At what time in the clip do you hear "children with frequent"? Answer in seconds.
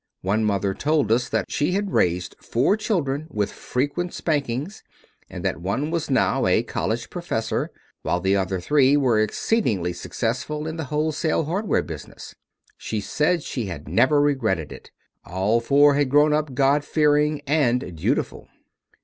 2.75-4.15